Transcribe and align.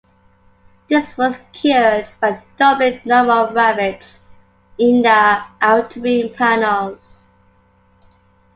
This 0.89 1.15
was 1.15 1.35
cured 1.53 2.09
by 2.19 2.41
doubling 2.57 3.01
the 3.03 3.07
number 3.07 3.33
of 3.33 3.53
rivets 3.53 4.19
in 4.79 5.03
the 5.03 5.43
outer 5.61 5.99
wing 5.99 6.33
panels. 6.33 7.27